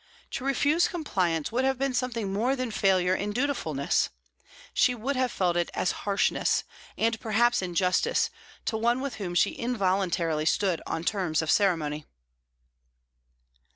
[0.31, 4.09] To refuse compliance would have been something more than failure in dutifulness;
[4.73, 6.63] she would have felt it as harshness,
[6.97, 8.31] and perhaps injustice,
[8.65, 12.07] to one with whom she involuntarily stood on terms of ceremony.